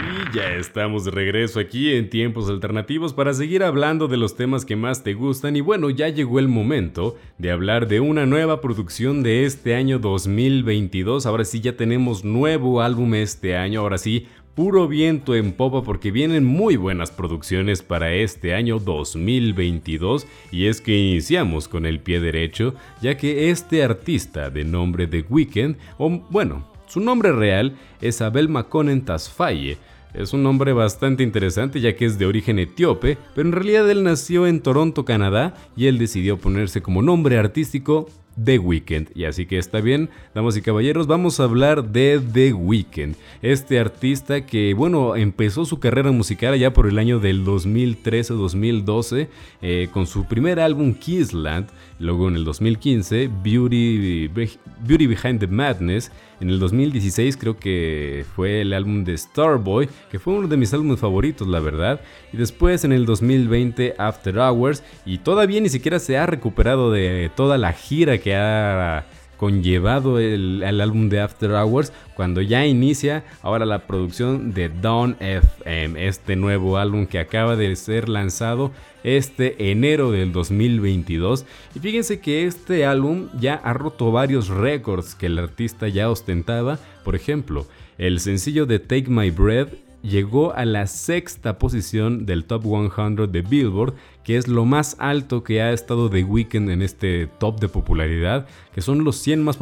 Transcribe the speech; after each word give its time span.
Y 0.00 0.36
ya 0.36 0.54
estamos 0.54 1.04
de 1.04 1.10
regreso 1.10 1.60
aquí 1.60 1.92
en 1.92 2.08
tiempos 2.08 2.48
alternativos 2.48 3.12
para 3.12 3.34
seguir 3.34 3.62
hablando 3.62 4.08
de 4.08 4.16
los 4.16 4.36
temas 4.36 4.64
que 4.64 4.76
más 4.76 5.02
te 5.02 5.14
gustan. 5.14 5.56
Y 5.56 5.60
bueno, 5.60 5.90
ya 5.90 6.08
llegó 6.08 6.38
el 6.38 6.48
momento 6.48 7.16
de 7.38 7.50
hablar 7.50 7.88
de 7.88 8.00
una 8.00 8.24
nueva 8.24 8.60
producción 8.60 9.22
de 9.22 9.44
este 9.44 9.74
año 9.74 9.98
2022. 9.98 11.26
Ahora 11.26 11.44
sí 11.44 11.60
ya 11.60 11.76
tenemos 11.76 12.24
nuevo 12.24 12.80
álbum 12.80 13.14
este 13.14 13.56
año, 13.56 13.80
ahora 13.80 13.98
sí 13.98 14.26
puro 14.54 14.86
viento 14.86 15.34
en 15.34 15.52
popa 15.52 15.82
porque 15.82 16.10
vienen 16.10 16.44
muy 16.44 16.76
buenas 16.76 17.10
producciones 17.10 17.82
para 17.82 18.12
este 18.12 18.54
año 18.54 18.78
2022 18.78 20.26
y 20.50 20.66
es 20.66 20.80
que 20.80 20.96
iniciamos 20.98 21.68
con 21.68 21.86
el 21.86 22.00
pie 22.00 22.20
derecho 22.20 22.74
ya 23.00 23.16
que 23.16 23.50
este 23.50 23.82
artista 23.82 24.50
de 24.50 24.64
nombre 24.64 25.06
The 25.06 25.24
Weeknd, 25.28 25.76
o 25.96 26.10
bueno, 26.30 26.71
su 26.92 27.00
nombre 27.00 27.32
real 27.32 27.78
es 28.02 28.20
Abel 28.20 28.50
Makonnen 28.50 29.02
Tasfaye, 29.02 29.78
es 30.12 30.34
un 30.34 30.42
nombre 30.42 30.74
bastante 30.74 31.22
interesante 31.22 31.80
ya 31.80 31.96
que 31.96 32.04
es 32.04 32.18
de 32.18 32.26
origen 32.26 32.58
etíope, 32.58 33.16
pero 33.34 33.48
en 33.48 33.54
realidad 33.54 33.90
él 33.90 34.02
nació 34.02 34.46
en 34.46 34.60
Toronto, 34.60 35.06
Canadá, 35.06 35.54
y 35.74 35.86
él 35.86 35.96
decidió 35.96 36.36
ponerse 36.36 36.82
como 36.82 37.00
nombre 37.00 37.38
artístico 37.38 38.08
The 38.42 38.58
Weeknd. 38.58 39.08
Y 39.14 39.24
así 39.24 39.46
que 39.46 39.58
está 39.58 39.80
bien, 39.80 40.10
damas 40.34 40.56
y 40.56 40.62
caballeros, 40.62 41.06
vamos 41.06 41.40
a 41.40 41.44
hablar 41.44 41.92
de 41.92 42.20
The 42.32 42.52
Weeknd. 42.52 43.16
Este 43.42 43.78
artista 43.78 44.46
que, 44.46 44.74
bueno, 44.74 45.16
empezó 45.16 45.64
su 45.64 45.80
carrera 45.80 46.12
musical 46.12 46.54
allá 46.54 46.72
por 46.72 46.86
el 46.86 46.98
año 46.98 47.18
del 47.18 47.44
2013-2012 47.44 49.28
eh, 49.60 49.88
con 49.92 50.06
su 50.06 50.26
primer 50.26 50.60
álbum 50.60 50.94
Kissland. 50.94 51.68
Luego 51.98 52.28
en 52.28 52.36
el 52.36 52.44
2015, 52.44 53.30
Beauty, 53.42 54.28
Beauty 54.28 55.06
Behind 55.06 55.40
the 55.40 55.46
Madness. 55.46 56.10
En 56.42 56.50
el 56.50 56.58
2016 56.58 57.36
creo 57.36 57.56
que 57.56 58.26
fue 58.34 58.62
el 58.62 58.72
álbum 58.72 59.04
de 59.04 59.16
Starboy, 59.16 59.88
que 60.10 60.18
fue 60.18 60.34
uno 60.34 60.48
de 60.48 60.56
mis 60.56 60.74
álbumes 60.74 60.98
favoritos, 60.98 61.46
la 61.46 61.60
verdad. 61.60 62.00
Y 62.32 62.36
después 62.36 62.82
en 62.82 62.90
el 62.90 63.06
2020 63.06 63.94
After 63.96 64.36
Hours. 64.38 64.82
Y 65.06 65.18
todavía 65.18 65.60
ni 65.60 65.68
siquiera 65.68 66.00
se 66.00 66.18
ha 66.18 66.26
recuperado 66.26 66.90
de 66.90 67.30
toda 67.36 67.58
la 67.58 67.72
gira 67.72 68.18
que 68.18 68.34
ha 68.34 69.04
conllevado 69.42 70.20
el, 70.20 70.62
álbum 70.62 71.08
de 71.08 71.20
After 71.20 71.50
Hours 71.50 71.92
cuando 72.14 72.42
ya 72.42 72.64
inicia 72.64 73.24
ahora 73.42 73.66
la 73.66 73.88
producción 73.88 74.54
de 74.54 74.68
Dawn 74.68 75.16
FM, 75.18 76.06
este 76.06 76.36
nuevo 76.36 76.78
álbum 76.78 77.06
que 77.06 77.18
acaba 77.18 77.56
de 77.56 77.74
ser 77.74 78.08
lanzado 78.08 78.70
este 79.02 79.72
enero 79.72 80.12
del 80.12 80.30
2022. 80.30 81.44
Y 81.74 81.80
fíjense 81.80 82.20
que 82.20 82.46
este 82.46 82.86
álbum 82.86 83.30
ya 83.40 83.54
ha 83.54 83.72
roto 83.72 84.12
varios 84.12 84.46
récords 84.46 85.16
que 85.16 85.26
el 85.26 85.40
artista 85.40 85.88
ya 85.88 86.08
ostentaba. 86.08 86.78
Por 87.04 87.16
ejemplo, 87.16 87.66
el 87.98 88.20
sencillo 88.20 88.64
de 88.64 88.78
Take 88.78 89.10
My 89.10 89.30
Breath 89.30 89.72
llegó 90.02 90.54
a 90.54 90.64
la 90.64 90.86
sexta 90.86 91.58
posición 91.58 92.26
del 92.26 92.44
Top 92.44 92.64
100 92.64 93.30
de 93.30 93.42
Billboard, 93.42 93.94
que 94.24 94.36
es 94.36 94.48
lo 94.48 94.64
más 94.64 94.96
alto 94.98 95.42
que 95.42 95.62
ha 95.62 95.72
estado 95.72 96.10
The 96.10 96.24
Weeknd 96.24 96.70
en 96.70 96.82
este 96.82 97.28
top 97.38 97.60
de 97.60 97.68
popularidad, 97.68 98.46
que 98.74 98.80
son 98.80 99.04
los 99.04 99.16
100 99.16 99.42
más, 99.42 99.58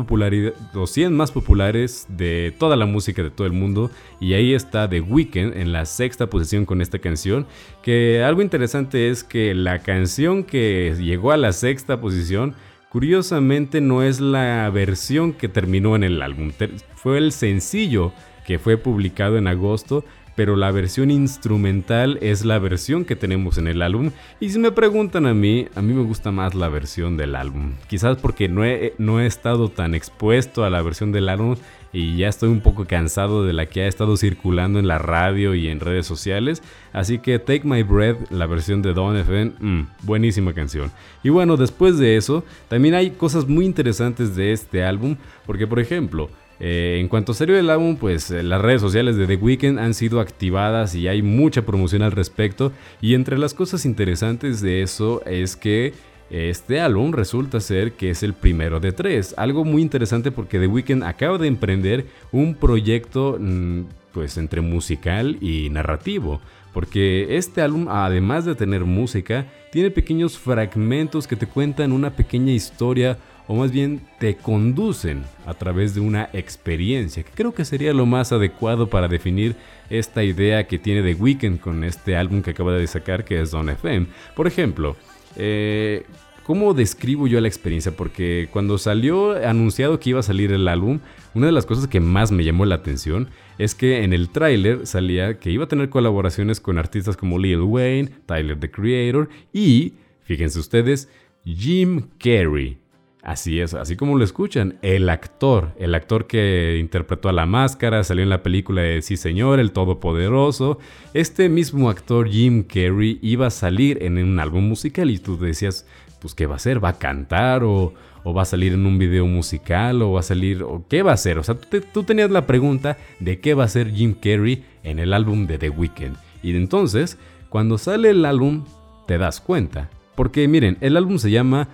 los 0.74 0.90
100 0.90 1.14
más 1.14 1.30
populares 1.30 2.06
de 2.08 2.54
toda 2.58 2.76
la 2.76 2.86
música 2.86 3.22
de 3.22 3.30
todo 3.30 3.46
el 3.46 3.52
mundo, 3.52 3.90
y 4.20 4.34
ahí 4.34 4.54
está 4.54 4.88
The 4.88 5.00
Weeknd 5.00 5.56
en 5.56 5.72
la 5.72 5.84
sexta 5.84 6.28
posición 6.28 6.64
con 6.64 6.80
esta 6.80 6.98
canción, 6.98 7.46
que 7.82 8.22
algo 8.22 8.42
interesante 8.42 9.10
es 9.10 9.24
que 9.24 9.54
la 9.54 9.80
canción 9.80 10.44
que 10.44 10.94
llegó 10.98 11.32
a 11.32 11.36
la 11.36 11.52
sexta 11.52 12.00
posición, 12.00 12.54
curiosamente 12.90 13.80
no 13.80 14.02
es 14.02 14.20
la 14.20 14.68
versión 14.70 15.32
que 15.32 15.48
terminó 15.48 15.96
en 15.96 16.04
el 16.04 16.22
álbum, 16.22 16.50
fue 16.94 17.18
el 17.18 17.32
sencillo 17.32 18.12
que 18.46 18.58
fue 18.58 18.76
publicado 18.76 19.38
en 19.38 19.46
agosto, 19.46 20.04
pero 20.36 20.56
la 20.56 20.70
versión 20.70 21.10
instrumental 21.10 22.18
es 22.22 22.44
la 22.44 22.58
versión 22.58 23.04
que 23.04 23.16
tenemos 23.16 23.58
en 23.58 23.66
el 23.66 23.82
álbum. 23.82 24.10
Y 24.40 24.50
si 24.50 24.58
me 24.58 24.72
preguntan 24.72 25.26
a 25.26 25.34
mí, 25.34 25.66
a 25.74 25.82
mí 25.82 25.92
me 25.92 26.02
gusta 26.02 26.30
más 26.30 26.54
la 26.54 26.68
versión 26.68 27.16
del 27.16 27.34
álbum. 27.34 27.74
Quizás 27.88 28.16
porque 28.18 28.48
no 28.48 28.64
he, 28.64 28.94
no 28.98 29.20
he 29.20 29.26
estado 29.26 29.68
tan 29.68 29.94
expuesto 29.94 30.64
a 30.64 30.70
la 30.70 30.82
versión 30.82 31.12
del 31.12 31.28
álbum 31.28 31.56
y 31.92 32.16
ya 32.16 32.28
estoy 32.28 32.50
un 32.50 32.60
poco 32.60 32.86
cansado 32.86 33.44
de 33.44 33.52
la 33.52 33.66
que 33.66 33.82
ha 33.82 33.88
estado 33.88 34.16
circulando 34.16 34.78
en 34.78 34.86
la 34.86 34.98
radio 34.98 35.54
y 35.54 35.68
en 35.68 35.80
redes 35.80 36.06
sociales. 36.06 36.62
Así 36.92 37.18
que 37.18 37.38
Take 37.38 37.62
My 37.64 37.82
Breath, 37.82 38.30
la 38.30 38.46
versión 38.46 38.82
de 38.82 38.92
Don 38.92 39.16
FM, 39.16 39.52
mm, 39.58 39.86
buenísima 40.02 40.52
canción. 40.52 40.90
Y 41.22 41.30
bueno, 41.30 41.56
después 41.56 41.98
de 41.98 42.16
eso, 42.16 42.44
también 42.68 42.94
hay 42.94 43.10
cosas 43.10 43.48
muy 43.48 43.64
interesantes 43.64 44.36
de 44.36 44.52
este 44.52 44.84
álbum, 44.84 45.16
porque 45.46 45.66
por 45.66 45.80
ejemplo, 45.80 46.30
eh, 46.60 46.98
en 47.00 47.08
cuanto 47.08 47.34
salió 47.34 47.58
el 47.58 47.70
álbum, 47.70 47.96
pues 47.96 48.30
eh, 48.30 48.42
las 48.42 48.60
redes 48.60 48.80
sociales 48.80 49.16
de 49.16 49.26
The 49.26 49.36
Weeknd 49.36 49.78
han 49.78 49.94
sido 49.94 50.20
activadas 50.20 50.94
y 50.94 51.08
hay 51.08 51.22
mucha 51.22 51.62
promoción 51.62 52.02
al 52.02 52.12
respecto. 52.12 52.72
Y 53.00 53.14
entre 53.14 53.38
las 53.38 53.54
cosas 53.54 53.86
interesantes 53.86 54.60
de 54.60 54.82
eso 54.82 55.22
es 55.24 55.56
que 55.56 55.94
este 56.30 56.80
álbum 56.80 57.12
resulta 57.12 57.58
ser 57.58 57.92
que 57.92 58.10
es 58.10 58.22
el 58.22 58.34
primero 58.34 58.78
de 58.78 58.92
tres. 58.92 59.34
Algo 59.36 59.64
muy 59.64 59.82
interesante 59.82 60.30
porque 60.30 60.60
The 60.60 60.68
Weeknd 60.68 61.02
acaba 61.02 61.38
de 61.38 61.48
emprender 61.48 62.06
un 62.30 62.54
proyecto 62.54 63.36
mm, 63.40 63.80
pues 64.12 64.36
entre 64.36 64.60
musical 64.60 65.38
y 65.40 65.70
narrativo. 65.70 66.40
Porque 66.72 67.36
este 67.36 67.62
álbum, 67.62 67.88
además 67.88 68.44
de 68.44 68.54
tener 68.54 68.84
música, 68.84 69.46
tiene 69.72 69.90
pequeños 69.90 70.38
fragmentos 70.38 71.26
que 71.26 71.36
te 71.36 71.46
cuentan 71.46 71.92
una 71.92 72.10
pequeña 72.10 72.52
historia 72.52 73.18
o 73.50 73.56
más 73.56 73.72
bien 73.72 74.00
te 74.20 74.36
conducen 74.36 75.24
a 75.44 75.54
través 75.54 75.92
de 75.92 76.00
una 76.00 76.30
experiencia, 76.32 77.24
que 77.24 77.32
creo 77.32 77.52
que 77.52 77.64
sería 77.64 77.92
lo 77.92 78.06
más 78.06 78.30
adecuado 78.30 78.88
para 78.88 79.08
definir 79.08 79.56
esta 79.90 80.22
idea 80.22 80.68
que 80.68 80.78
tiene 80.78 81.02
The 81.02 81.20
Weeknd 81.20 81.58
con 81.58 81.82
este 81.82 82.14
álbum 82.16 82.42
que 82.42 82.52
acaba 82.52 82.74
de 82.74 82.86
sacar 82.86 83.24
que 83.24 83.40
es 83.40 83.50
Don 83.50 83.68
FM. 83.68 84.06
Por 84.36 84.46
ejemplo, 84.46 84.96
eh, 85.34 86.04
¿cómo 86.44 86.74
describo 86.74 87.26
yo 87.26 87.40
la 87.40 87.48
experiencia? 87.48 87.90
Porque 87.90 88.48
cuando 88.52 88.78
salió 88.78 89.32
anunciado 89.44 89.98
que 89.98 90.10
iba 90.10 90.20
a 90.20 90.22
salir 90.22 90.52
el 90.52 90.68
álbum, 90.68 91.00
una 91.34 91.46
de 91.46 91.52
las 91.52 91.66
cosas 91.66 91.88
que 91.88 91.98
más 91.98 92.30
me 92.30 92.44
llamó 92.44 92.66
la 92.66 92.76
atención 92.76 93.30
es 93.58 93.74
que 93.74 94.04
en 94.04 94.12
el 94.12 94.28
tráiler 94.28 94.86
salía 94.86 95.40
que 95.40 95.50
iba 95.50 95.64
a 95.64 95.68
tener 95.68 95.88
colaboraciones 95.88 96.60
con 96.60 96.78
artistas 96.78 97.16
como 97.16 97.36
Lil 97.36 97.62
Wayne, 97.62 98.10
Tyler 98.26 98.60
the 98.60 98.70
Creator 98.70 99.28
y, 99.52 99.94
fíjense 100.22 100.60
ustedes, 100.60 101.08
Jim 101.44 102.10
Carrey. 102.20 102.79
Así 103.22 103.60
es, 103.60 103.74
así 103.74 103.96
como 103.96 104.16
lo 104.16 104.24
escuchan, 104.24 104.78
el 104.80 105.10
actor, 105.10 105.72
el 105.78 105.94
actor 105.94 106.26
que 106.26 106.78
interpretó 106.80 107.28
a 107.28 107.32
la 107.32 107.44
máscara, 107.44 108.02
salió 108.02 108.22
en 108.22 108.30
la 108.30 108.42
película 108.42 108.80
de 108.80 109.02
Sí 109.02 109.18
Señor, 109.18 109.60
el 109.60 109.72
Todopoderoso, 109.72 110.78
este 111.12 111.50
mismo 111.50 111.90
actor 111.90 112.30
Jim 112.30 112.62
Carrey 112.62 113.18
iba 113.20 113.48
a 113.48 113.50
salir 113.50 114.02
en 114.02 114.16
un 114.16 114.40
álbum 114.40 114.66
musical 114.66 115.10
y 115.10 115.18
tú 115.18 115.38
decías, 115.38 115.86
pues 116.18 116.34
¿qué 116.34 116.46
va 116.46 116.54
a 116.54 116.56
hacer? 116.56 116.82
¿Va 116.82 116.90
a 116.90 116.98
cantar 116.98 117.62
o, 117.62 117.92
va 118.24 118.42
a 118.42 118.46
salir 118.46 118.72
en 118.72 118.86
un 118.86 118.98
video 118.98 119.26
musical 119.26 120.00
o 120.00 120.12
va 120.12 120.20
a 120.20 120.22
salir, 120.22 120.62
o 120.62 120.86
qué 120.88 121.02
va 121.02 121.10
a 121.10 121.14
hacer? 121.14 121.38
O 121.38 121.42
sea, 121.42 121.56
tú, 121.56 121.82
tú 121.92 122.04
tenías 122.04 122.30
la 122.30 122.46
pregunta 122.46 122.96
de 123.18 123.38
qué 123.38 123.52
va 123.52 123.64
a 123.64 123.66
hacer 123.66 123.92
Jim 123.92 124.14
Carrey 124.14 124.64
en 124.82 124.98
el 124.98 125.12
álbum 125.12 125.46
de 125.46 125.58
The 125.58 125.68
Weeknd. 125.68 126.16
Y 126.42 126.56
entonces, 126.56 127.18
cuando 127.50 127.76
sale 127.76 128.10
el 128.10 128.24
álbum, 128.24 128.64
te 129.06 129.18
das 129.18 129.42
cuenta. 129.42 129.90
Porque 130.14 130.46
miren, 130.48 130.78
el 130.80 130.96
álbum 130.96 131.18
se 131.18 131.30
llama 131.30 131.68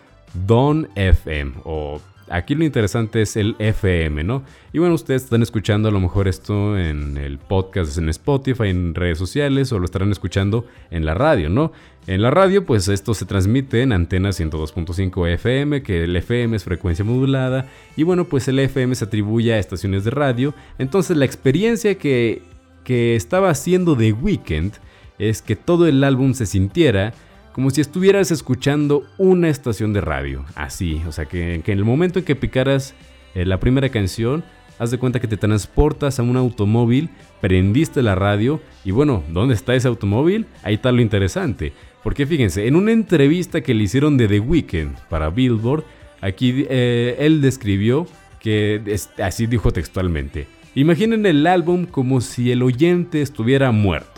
Don 0.46 0.88
FM 0.94 1.52
o 1.64 2.00
aquí 2.28 2.54
lo 2.54 2.64
interesante 2.64 3.22
es 3.22 3.36
el 3.36 3.56
FM, 3.58 4.24
¿no? 4.24 4.42
Y 4.72 4.78
bueno, 4.78 4.94
ustedes 4.94 5.24
están 5.24 5.42
escuchando 5.42 5.88
a 5.88 5.92
lo 5.92 6.00
mejor 6.00 6.28
esto 6.28 6.78
en 6.78 7.16
el 7.16 7.38
podcast, 7.38 7.98
en 7.98 8.08
Spotify, 8.08 8.68
en 8.68 8.94
redes 8.94 9.18
sociales 9.18 9.72
o 9.72 9.78
lo 9.78 9.84
estarán 9.84 10.10
escuchando 10.12 10.66
en 10.90 11.04
la 11.04 11.14
radio, 11.14 11.48
¿no? 11.48 11.72
En 12.06 12.22
la 12.22 12.30
radio, 12.30 12.64
pues 12.64 12.86
esto 12.88 13.14
se 13.14 13.24
transmite 13.24 13.82
en 13.82 13.92
antena 13.92 14.30
102.5 14.30 15.28
FM, 15.34 15.82
que 15.82 16.04
el 16.04 16.14
FM 16.14 16.56
es 16.56 16.64
frecuencia 16.64 17.04
modulada, 17.04 17.66
y 17.96 18.04
bueno, 18.04 18.26
pues 18.26 18.46
el 18.46 18.60
FM 18.60 18.94
se 18.94 19.06
atribuye 19.06 19.52
a 19.52 19.58
estaciones 19.58 20.04
de 20.04 20.12
radio. 20.12 20.54
Entonces, 20.78 21.16
la 21.16 21.24
experiencia 21.24 21.96
que, 21.96 22.42
que 22.84 23.16
estaba 23.16 23.50
haciendo 23.50 23.96
The 23.96 24.12
Weeknd 24.12 24.74
es 25.18 25.42
que 25.42 25.56
todo 25.56 25.86
el 25.86 26.04
álbum 26.04 26.34
se 26.34 26.46
sintiera 26.46 27.12
como 27.56 27.70
si 27.70 27.80
estuvieras 27.80 28.30
escuchando 28.32 29.06
una 29.16 29.48
estación 29.48 29.94
de 29.94 30.02
radio. 30.02 30.44
Así, 30.56 31.00
o 31.08 31.12
sea, 31.12 31.24
que, 31.24 31.54
en 31.54 31.62
el 31.66 31.86
momento 31.86 32.18
en 32.18 32.26
que 32.26 32.36
picaras 32.36 32.94
eh, 33.34 33.46
la 33.46 33.58
primera 33.58 33.88
canción, 33.88 34.44
haz 34.78 34.90
de 34.90 34.98
cuenta 34.98 35.20
que 35.20 35.26
te 35.26 35.38
transportas 35.38 36.18
a 36.18 36.22
un 36.22 36.36
automóvil, 36.36 37.08
prendiste 37.40 38.02
la 38.02 38.14
radio 38.14 38.60
y 38.84 38.90
bueno, 38.90 39.24
¿dónde 39.32 39.54
está 39.54 39.74
ese 39.74 39.88
automóvil? 39.88 40.44
Ahí 40.64 40.74
está 40.74 40.92
lo 40.92 41.00
interesante. 41.00 41.72
Porque 42.02 42.26
fíjense, 42.26 42.66
en 42.66 42.76
una 42.76 42.92
entrevista 42.92 43.62
que 43.62 43.72
le 43.72 43.84
hicieron 43.84 44.18
de 44.18 44.28
The 44.28 44.40
Weeknd 44.40 44.94
para 45.08 45.30
Billboard, 45.30 45.84
aquí 46.20 46.66
eh, 46.68 47.16
él 47.20 47.40
describió 47.40 48.06
que 48.38 48.82
así 49.16 49.46
dijo 49.46 49.72
textualmente. 49.72 50.46
Imaginen 50.74 51.24
el 51.24 51.46
álbum 51.46 51.86
como 51.86 52.20
si 52.20 52.52
el 52.52 52.62
oyente 52.62 53.22
estuviera 53.22 53.72
muerto 53.72 54.15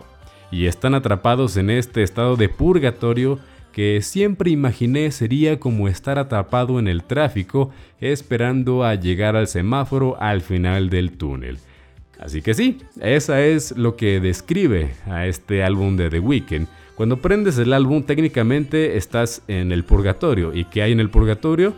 y 0.50 0.66
están 0.66 0.94
atrapados 0.94 1.56
en 1.56 1.70
este 1.70 2.02
estado 2.02 2.36
de 2.36 2.48
purgatorio 2.48 3.38
que 3.72 4.00
siempre 4.02 4.50
imaginé 4.50 5.10
sería 5.12 5.60
como 5.60 5.88
estar 5.88 6.18
atrapado 6.18 6.78
en 6.78 6.88
el 6.88 7.04
tráfico 7.04 7.70
esperando 8.00 8.84
a 8.84 8.94
llegar 8.94 9.36
al 9.36 9.46
semáforo 9.46 10.20
al 10.20 10.40
final 10.40 10.90
del 10.90 11.12
túnel. 11.12 11.58
Así 12.18 12.42
que 12.42 12.54
sí, 12.54 12.78
esa 13.00 13.40
es 13.44 13.76
lo 13.76 13.94
que 13.94 14.18
describe 14.20 14.90
a 15.06 15.26
este 15.26 15.62
álbum 15.62 15.96
de 15.96 16.10
The 16.10 16.18
Weeknd. 16.18 16.66
Cuando 16.96 17.22
prendes 17.22 17.58
el 17.58 17.72
álbum 17.72 18.02
técnicamente 18.02 18.96
estás 18.96 19.42
en 19.46 19.70
el 19.70 19.84
purgatorio. 19.84 20.52
¿Y 20.52 20.64
qué 20.64 20.82
hay 20.82 20.90
en 20.90 20.98
el 20.98 21.10
purgatorio? 21.10 21.74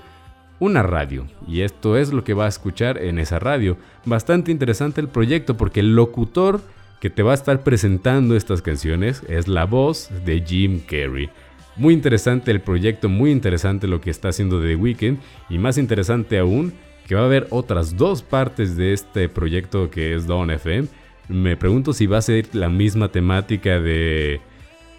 Una 0.58 0.82
radio. 0.82 1.26
Y 1.46 1.60
esto 1.60 1.98
es 1.98 2.10
lo 2.10 2.24
que 2.24 2.32
va 2.32 2.46
a 2.46 2.48
escuchar 2.48 2.96
en 2.96 3.18
esa 3.18 3.38
radio. 3.38 3.76
Bastante 4.06 4.50
interesante 4.50 5.02
el 5.02 5.08
proyecto 5.08 5.58
porque 5.58 5.80
el 5.80 5.94
locutor 5.94 6.62
que 7.00 7.10
te 7.10 7.22
va 7.22 7.32
a 7.32 7.34
estar 7.34 7.62
presentando 7.62 8.36
estas 8.36 8.62
canciones 8.62 9.22
es 9.28 9.48
la 9.48 9.64
voz 9.64 10.10
de 10.24 10.42
Jim 10.46 10.80
Carrey. 10.80 11.30
Muy 11.76 11.94
interesante 11.94 12.50
el 12.50 12.60
proyecto, 12.60 13.08
muy 13.08 13.30
interesante 13.30 13.86
lo 13.86 14.00
que 14.00 14.10
está 14.10 14.28
haciendo 14.28 14.60
The 14.60 14.76
Weeknd 14.76 15.18
y 15.48 15.58
más 15.58 15.78
interesante 15.78 16.38
aún 16.38 16.74
que 17.08 17.14
va 17.14 17.22
a 17.22 17.24
haber 17.24 17.46
otras 17.50 17.96
dos 17.96 18.22
partes 18.22 18.76
de 18.76 18.92
este 18.92 19.28
proyecto 19.28 19.90
que 19.90 20.14
es 20.14 20.26
Dawn 20.26 20.50
FM. 20.50 20.88
Me 21.28 21.56
pregunto 21.56 21.92
si 21.92 22.06
va 22.06 22.18
a 22.18 22.22
ser 22.22 22.54
la 22.54 22.68
misma 22.68 23.10
temática 23.10 23.80
de 23.80 24.40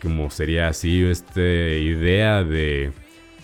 como 0.01 0.31
sería 0.31 0.69
así 0.69 1.03
esta 1.03 1.39
idea 1.39 2.43
de, 2.43 2.91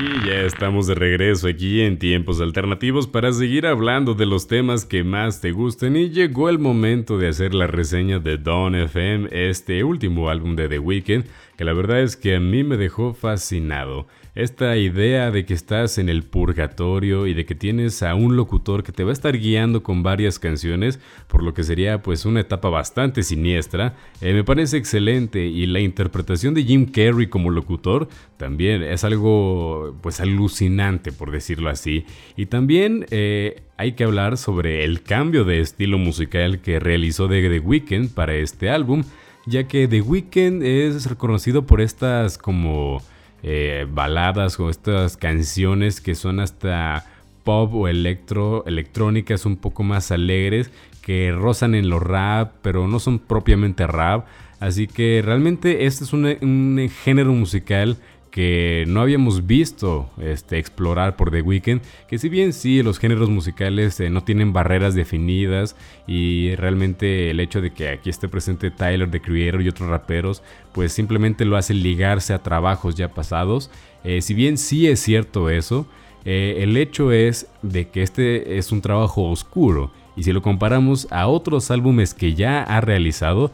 Y 0.00 0.28
ya 0.28 0.42
estamos 0.42 0.86
de 0.86 0.94
regreso 0.94 1.48
aquí 1.48 1.80
en 1.80 1.98
tiempos 1.98 2.40
alternativos 2.40 3.08
para 3.08 3.32
seguir 3.32 3.66
hablando 3.66 4.14
de 4.14 4.26
los 4.26 4.46
temas 4.46 4.84
que 4.84 5.02
más 5.02 5.40
te 5.40 5.50
gusten. 5.50 5.96
Y 5.96 6.10
llegó 6.10 6.48
el 6.48 6.60
momento 6.60 7.18
de 7.18 7.26
hacer 7.26 7.52
la 7.52 7.66
reseña 7.66 8.20
de 8.20 8.38
Dawn 8.38 8.76
FM, 8.76 9.28
este 9.32 9.82
último 9.82 10.30
álbum 10.30 10.54
de 10.54 10.68
The 10.68 10.78
Weeknd, 10.78 11.24
que 11.56 11.64
la 11.64 11.72
verdad 11.72 12.00
es 12.00 12.16
que 12.16 12.36
a 12.36 12.40
mí 12.40 12.62
me 12.62 12.76
dejó 12.76 13.12
fascinado 13.12 14.06
esta 14.38 14.76
idea 14.76 15.32
de 15.32 15.44
que 15.44 15.52
estás 15.52 15.98
en 15.98 16.08
el 16.08 16.22
purgatorio 16.22 17.26
y 17.26 17.34
de 17.34 17.44
que 17.44 17.56
tienes 17.56 18.04
a 18.04 18.14
un 18.14 18.36
locutor 18.36 18.84
que 18.84 18.92
te 18.92 19.02
va 19.02 19.10
a 19.10 19.12
estar 19.12 19.36
guiando 19.36 19.82
con 19.82 20.04
varias 20.04 20.38
canciones, 20.38 21.00
por 21.26 21.42
lo 21.42 21.54
que 21.54 21.64
sería 21.64 22.02
pues 22.02 22.24
una 22.24 22.38
etapa 22.38 22.68
bastante 22.68 23.24
siniestra, 23.24 23.96
eh, 24.20 24.32
me 24.32 24.44
parece 24.44 24.76
excelente. 24.76 25.44
Y 25.44 25.66
la 25.66 25.80
interpretación 25.80 26.54
de 26.54 26.62
Jim 26.62 26.86
Carrey 26.86 27.26
como 27.26 27.50
locutor 27.50 28.08
también 28.36 28.84
es 28.84 29.02
algo 29.02 29.96
pues 30.02 30.20
alucinante 30.20 31.10
por 31.10 31.32
decirlo 31.32 31.68
así. 31.68 32.04
Y 32.36 32.46
también 32.46 33.06
eh, 33.10 33.62
hay 33.76 33.94
que 33.94 34.04
hablar 34.04 34.36
sobre 34.36 34.84
el 34.84 35.02
cambio 35.02 35.44
de 35.44 35.58
estilo 35.58 35.98
musical 35.98 36.60
que 36.60 36.78
realizó 36.78 37.28
The 37.28 37.58
Weeknd 37.58 38.14
para 38.14 38.36
este 38.36 38.70
álbum, 38.70 39.02
ya 39.46 39.66
que 39.66 39.88
The 39.88 40.00
Weeknd 40.00 40.62
es 40.62 41.06
reconocido 41.06 41.66
por 41.66 41.80
estas 41.80 42.38
como 42.38 43.02
eh, 43.42 43.86
baladas 43.90 44.58
o 44.60 44.70
estas 44.70 45.16
canciones 45.16 46.00
que 46.00 46.14
son 46.14 46.40
hasta 46.40 47.06
pop 47.44 47.74
o 47.74 47.88
electro, 47.88 48.64
electrónicas 48.66 49.46
un 49.46 49.56
poco 49.56 49.82
más 49.82 50.10
alegres 50.10 50.70
que 51.02 51.32
rozan 51.32 51.74
en 51.74 51.88
lo 51.88 52.00
rap, 52.00 52.52
pero 52.62 52.86
no 52.88 52.98
son 53.00 53.18
propiamente 53.18 53.86
rap. 53.86 54.26
Así 54.60 54.86
que 54.86 55.22
realmente 55.24 55.86
este 55.86 56.04
es 56.04 56.12
un 56.12 56.90
género 57.04 57.32
musical 57.32 57.96
que 58.30 58.84
no 58.86 59.00
habíamos 59.00 59.46
visto 59.46 60.10
este, 60.20 60.58
explorar 60.58 61.16
por 61.16 61.30
The 61.30 61.42
Weeknd, 61.42 61.80
que 62.08 62.18
si 62.18 62.28
bien 62.28 62.52
sí, 62.52 62.82
los 62.82 62.98
géneros 62.98 63.30
musicales 63.30 63.98
eh, 64.00 64.10
no 64.10 64.22
tienen 64.22 64.52
barreras 64.52 64.94
definidas 64.94 65.76
y 66.06 66.54
realmente 66.56 67.30
el 67.30 67.40
hecho 67.40 67.60
de 67.60 67.72
que 67.72 67.88
aquí 67.88 68.10
esté 68.10 68.28
presente 68.28 68.70
Tyler, 68.70 69.10
The 69.10 69.20
Creator 69.20 69.62
y 69.62 69.68
otros 69.68 69.88
raperos, 69.88 70.42
pues 70.72 70.92
simplemente 70.92 71.44
lo 71.44 71.56
hace 71.56 71.74
ligarse 71.74 72.34
a 72.34 72.42
trabajos 72.42 72.94
ya 72.94 73.08
pasados. 73.08 73.70
Eh, 74.04 74.20
si 74.22 74.34
bien 74.34 74.58
sí 74.58 74.86
es 74.86 75.00
cierto 75.00 75.50
eso, 75.50 75.86
eh, 76.24 76.58
el 76.58 76.76
hecho 76.76 77.12
es 77.12 77.48
de 77.62 77.88
que 77.88 78.02
este 78.02 78.58
es 78.58 78.72
un 78.72 78.82
trabajo 78.82 79.30
oscuro 79.30 79.90
y 80.16 80.24
si 80.24 80.32
lo 80.32 80.42
comparamos 80.42 81.06
a 81.10 81.28
otros 81.28 81.70
álbumes 81.70 82.12
que 82.12 82.34
ya 82.34 82.62
ha 82.62 82.80
realizado, 82.80 83.52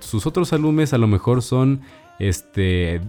sus 0.00 0.26
otros 0.26 0.54
álbumes 0.54 0.94
a 0.94 0.98
lo 0.98 1.06
mejor 1.06 1.42
son 1.42 1.82
este 2.18 3.02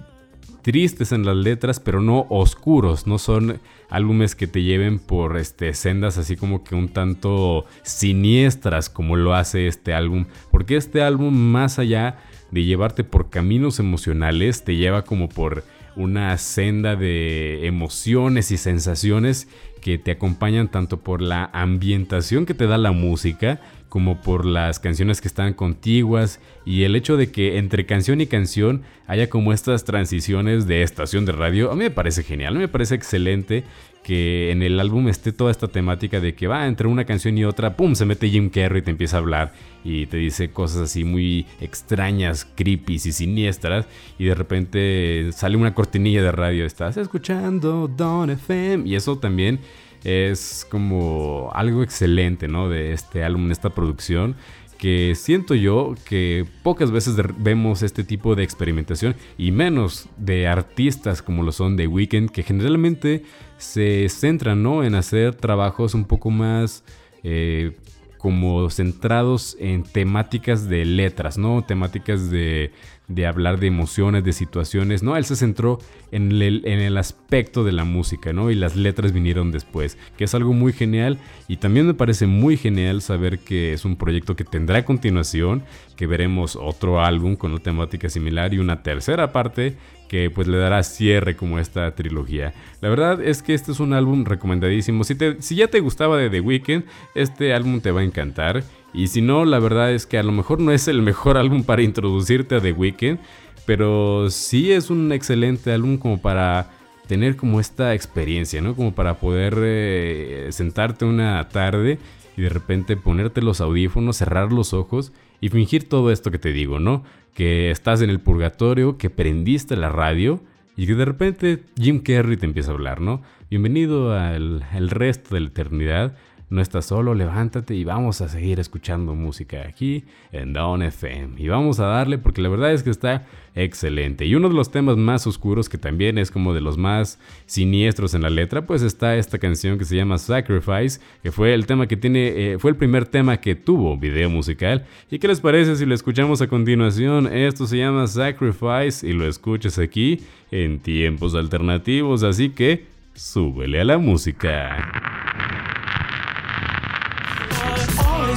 tristes 0.61 1.11
en 1.11 1.25
las 1.25 1.35
letras, 1.35 1.79
pero 1.79 2.01
no 2.01 2.25
oscuros, 2.29 3.07
no 3.07 3.17
son 3.17 3.59
álbumes 3.89 4.35
que 4.35 4.47
te 4.47 4.63
lleven 4.63 4.99
por 4.99 5.37
este, 5.37 5.73
sendas 5.73 6.17
así 6.17 6.35
como 6.35 6.63
que 6.63 6.75
un 6.75 6.89
tanto 6.89 7.65
siniestras 7.83 8.89
como 8.89 9.15
lo 9.15 9.33
hace 9.33 9.67
este 9.67 9.93
álbum, 9.93 10.25
porque 10.51 10.75
este 10.75 11.01
álbum 11.01 11.33
más 11.33 11.79
allá 11.79 12.17
de 12.51 12.63
llevarte 12.63 13.03
por 13.03 13.29
caminos 13.29 13.79
emocionales, 13.79 14.63
te 14.63 14.75
lleva 14.75 15.03
como 15.03 15.29
por 15.29 15.63
una 15.95 16.37
senda 16.37 16.95
de 16.95 17.65
emociones 17.65 18.51
y 18.51 18.57
sensaciones 18.57 19.47
que 19.81 19.97
te 19.97 20.11
acompañan 20.11 20.69
tanto 20.69 20.99
por 21.01 21.21
la 21.21 21.49
ambientación 21.53 22.45
que 22.45 22.53
te 22.53 22.67
da 22.67 22.77
la 22.77 22.91
música, 22.91 23.61
como 23.89 24.21
por 24.21 24.45
las 24.45 24.79
canciones 24.79 25.19
que 25.19 25.27
están 25.27 25.53
contiguas 25.53 26.39
y 26.65 26.83
el 26.83 26.95
hecho 26.95 27.17
de 27.17 27.31
que 27.31 27.57
entre 27.57 27.85
canción 27.85 28.21
y 28.21 28.27
canción 28.27 28.83
haya 29.07 29.29
como 29.29 29.51
estas 29.51 29.83
transiciones 29.83 30.67
de 30.67 30.83
estación 30.83 31.25
de 31.25 31.31
radio, 31.31 31.71
a 31.71 31.75
mí 31.75 31.85
me 31.85 31.91
parece 31.91 32.23
genial, 32.23 32.55
me 32.55 32.67
parece 32.67 32.95
excelente 32.95 33.63
que 34.09 34.49
en 34.49 34.63
el 34.63 34.79
álbum 34.79 35.07
esté 35.07 35.31
toda 35.31 35.51
esta 35.51 35.67
temática 35.67 36.19
de 36.19 36.33
que 36.33 36.47
va 36.47 36.65
entre 36.65 36.87
una 36.87 37.05
canción 37.05 37.37
y 37.37 37.45
otra, 37.45 37.77
pum, 37.77 37.93
se 37.93 38.05
mete 38.05 38.27
Jim 38.27 38.49
Carrey 38.49 38.79
y 38.79 38.81
te 38.81 38.89
empieza 38.89 39.17
a 39.17 39.19
hablar 39.19 39.53
y 39.83 40.07
te 40.07 40.17
dice 40.17 40.49
cosas 40.49 40.81
así 40.81 41.03
muy 41.03 41.45
extrañas, 41.61 42.43
creepy 42.55 42.95
y 42.95 42.99
siniestras 42.99 43.85
y 44.17 44.25
de 44.25 44.33
repente 44.33 45.29
sale 45.31 45.57
una 45.57 45.75
cortinilla 45.75 46.23
de 46.23 46.31
radio, 46.31 46.65
estás 46.65 46.97
escuchando 46.97 47.87
Don 47.87 48.31
FM 48.31 48.89
y 48.89 48.95
eso 48.95 49.19
también 49.19 49.59
es 50.03 50.65
como 50.71 51.51
algo 51.53 51.83
excelente, 51.83 52.47
¿no? 52.47 52.67
De 52.67 52.93
este 52.93 53.23
álbum, 53.23 53.45
de 53.45 53.53
esta 53.53 53.69
producción 53.75 54.35
que 54.79 55.13
siento 55.13 55.53
yo 55.53 55.93
que 56.05 56.45
pocas 56.63 56.89
veces 56.89 57.15
vemos 57.37 57.83
este 57.83 58.03
tipo 58.03 58.35
de 58.35 58.43
experimentación 58.43 59.15
y 59.37 59.51
menos 59.51 60.07
de 60.17 60.47
artistas 60.47 61.21
como 61.21 61.43
lo 61.43 61.51
son 61.51 61.75
de 61.75 61.85
Weekend 61.85 62.31
que 62.31 62.43
generalmente 62.43 63.23
se 63.57 64.07
centran 64.09 64.63
¿no? 64.63 64.83
en 64.83 64.95
hacer 64.95 65.35
trabajos 65.35 65.93
un 65.93 66.05
poco 66.05 66.31
más 66.31 66.85
eh, 67.23 67.77
como 68.17 68.69
centrados 68.69 69.55
en 69.59 69.83
temáticas 69.83 70.67
de 70.67 70.83
letras, 70.83 71.37
¿no? 71.37 71.63
Temáticas 71.63 72.29
de, 72.29 72.73
de 73.09 73.25
hablar 73.25 73.59
de 73.59 73.67
emociones, 73.67 74.23
de 74.23 74.33
situaciones, 74.33 75.03
¿no? 75.03 75.17
Él 75.17 75.25
se 75.25 75.35
centró 75.35 75.79
en 76.11 76.31
el, 76.31 76.61
en 76.65 76.79
el, 76.79 76.97
aspecto 76.97 77.63
de 77.63 77.71
la 77.71 77.83
música, 77.83 78.33
¿no? 78.33 78.51
Y 78.51 78.55
las 78.55 78.75
letras 78.75 79.11
vinieron 79.11 79.51
después, 79.51 79.97
que 80.15 80.23
es 80.23 80.35
algo 80.35 80.53
muy 80.53 80.73
genial 80.73 81.17
y 81.47 81.57
también 81.57 81.87
me 81.87 81.95
parece 81.95 82.27
muy 82.27 82.55
genial 82.55 83.01
saber 83.01 83.39
que 83.39 83.73
es 83.73 83.83
un 83.83 83.95
proyecto 83.95 84.35
que 84.35 84.43
tendrá 84.43 84.85
continuación, 84.85 85.63
que 85.95 86.07
veremos 86.07 86.55
otro 86.55 87.01
álbum 87.01 87.35
con 87.35 87.51
una 87.51 87.63
temática 87.63 88.09
similar 88.09 88.53
y 88.53 88.59
una 88.59 88.83
tercera 88.83 89.31
parte 89.31 89.75
que 90.09 90.29
pues 90.29 90.47
le 90.47 90.57
dará 90.57 90.83
cierre 90.83 91.37
como 91.37 91.59
esta 91.59 91.95
trilogía. 91.95 92.53
La 92.81 92.89
verdad 92.89 93.21
es 93.23 93.41
que 93.41 93.53
este 93.53 93.71
es 93.71 93.79
un 93.79 93.93
álbum 93.93 94.25
recomendadísimo. 94.25 95.05
Si, 95.05 95.15
te, 95.15 95.41
si 95.41 95.55
ya 95.55 95.67
te 95.67 95.79
gustaba 95.79 96.17
de 96.17 96.29
The 96.29 96.41
Weeknd, 96.41 96.83
este 97.15 97.53
álbum 97.53 97.79
te 97.79 97.91
va 97.91 98.01
a 98.01 98.03
encantar. 98.03 98.63
Y 98.93 99.07
si 99.07 99.21
no, 99.21 99.45
la 99.45 99.59
verdad 99.59 99.93
es 99.93 100.05
que 100.05 100.17
a 100.17 100.23
lo 100.23 100.33
mejor 100.33 100.59
no 100.59 100.73
es 100.73 100.89
el 100.89 101.01
mejor 101.01 101.37
álbum 101.43 101.63
para 101.63 101.83
introducirte 101.83 102.55
a 102.55 102.61
The 102.61 102.73
Weeknd, 102.73 103.19
pero 103.65 104.29
sí 104.29 104.73
es 104.73 104.89
un 104.89 105.11
excelente 105.13 105.71
álbum 105.71 105.97
como 105.97 106.19
para 106.21 106.71
tener 107.07 107.37
como 107.37 107.59
esta 107.59 107.93
experiencia, 107.93 108.61
¿no? 108.61 108.75
Como 108.75 108.93
para 108.93 109.15
poder 109.19 109.55
eh, 109.59 110.47
sentarte 110.51 111.05
una 111.05 111.47
tarde 111.49 111.97
y 112.35 112.41
de 112.41 112.49
repente 112.49 112.97
ponerte 112.97 113.41
los 113.41 113.61
audífonos, 113.61 114.17
cerrar 114.17 114.51
los 114.51 114.73
ojos 114.73 115.11
y 115.41 115.49
fingir 115.49 115.87
todo 115.87 116.11
esto 116.11 116.31
que 116.31 116.39
te 116.39 116.51
digo, 116.51 116.79
¿no? 116.79 117.03
Que 117.33 117.71
estás 117.71 118.01
en 118.01 118.09
el 118.09 118.19
purgatorio, 118.19 118.97
que 118.97 119.09
prendiste 119.09 119.75
la 119.75 119.89
radio 119.89 120.41
y 120.75 120.87
que 120.87 120.95
de 120.95 121.05
repente 121.05 121.63
Jim 121.75 122.01
Carrey 122.01 122.37
te 122.37 122.45
empieza 122.45 122.71
a 122.71 122.73
hablar, 122.73 123.01
¿no? 123.01 123.21
Bienvenido 123.49 124.13
al 124.13 124.89
resto 124.89 125.35
de 125.35 125.41
la 125.41 125.47
eternidad 125.47 126.15
no 126.49 126.61
estás 126.61 126.85
solo, 126.85 127.13
levántate 127.13 127.75
y 127.75 127.83
vamos 127.83 128.21
a 128.21 128.27
seguir 128.27 128.59
escuchando 128.59 129.13
música 129.13 129.67
aquí 129.67 130.05
en 130.31 130.53
Down 130.53 130.81
FM. 130.81 131.39
Y 131.39 131.47
vamos 131.47 131.79
a 131.79 131.85
darle 131.85 132.17
porque 132.17 132.41
la 132.41 132.49
verdad 132.49 132.73
es 132.73 132.81
que 132.81 132.89
está 132.89 133.27
excelente. 133.53 134.25
Y 134.25 134.33
uno 134.33 134.49
de 134.49 134.55
los 134.55 134.71
temas 134.71 134.97
más 134.97 135.27
oscuros 135.27 135.69
que 135.69 135.77
también 135.77 136.17
es 136.17 136.31
como 136.31 136.53
de 136.53 136.61
los 136.61 136.77
más 136.77 137.19
siniestros 137.45 138.15
en 138.15 138.23
la 138.23 138.31
letra, 138.31 138.65
pues 138.65 138.81
está 138.81 139.15
esta 139.15 139.37
canción 139.37 139.77
que 139.77 139.85
se 139.85 139.95
llama 139.95 140.17
Sacrifice, 140.17 140.99
que 141.21 141.31
fue 141.31 141.53
el 141.53 141.67
tema 141.67 141.87
que 141.87 141.97
tiene, 141.97 142.53
eh, 142.53 142.59
fue 142.59 142.71
el 142.71 142.77
primer 142.77 143.05
tema 143.05 143.37
que 143.37 143.53
tuvo 143.53 143.97
video 143.97 144.29
musical. 144.29 144.85
¿Y 145.11 145.19
qué 145.19 145.27
les 145.27 145.41
parece 145.41 145.75
si 145.75 145.85
lo 145.85 145.93
escuchamos 145.93 146.41
a 146.41 146.47
continuación? 146.47 147.27
Esto 147.27 147.67
se 147.67 147.77
llama 147.77 148.07
Sacrifice 148.07 149.07
y 149.07 149.13
lo 149.13 149.27
escuchas 149.27 149.77
aquí 149.77 150.21
en 150.49 150.79
tiempos 150.79 151.35
alternativos, 151.35 152.23
así 152.23 152.49
que 152.49 152.87
súbele 153.13 153.81
a 153.81 153.85
la 153.85 153.97
música. 153.99 155.58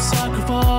Sacrifice 0.02 0.71